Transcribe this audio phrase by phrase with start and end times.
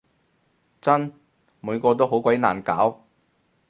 [0.81, 1.13] 真！
[1.59, 3.01] 每個都好鬼難搞